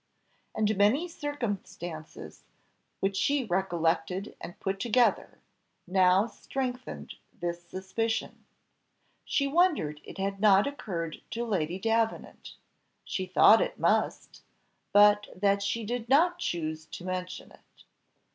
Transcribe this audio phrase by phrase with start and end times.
[0.55, 2.43] And many circumstances,
[3.01, 5.37] which she recollected and put together,
[5.85, 8.43] now strengthened this suspicion.
[9.25, 12.55] She wondered it had not occurred to Lady Davenant;
[13.05, 14.41] she thought it must,
[14.91, 17.83] but that she did not choose to mention it.